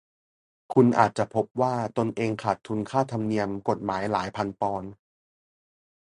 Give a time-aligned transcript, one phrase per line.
[0.73, 4.91] คุณอาจจะพบว่าตนเองขาดทุนค่าธรรมเนียมกฎหมายหลายพันปอนด์